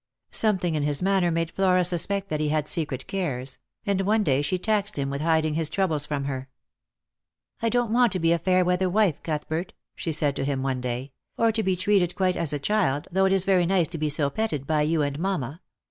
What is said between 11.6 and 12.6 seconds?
be treated quite as a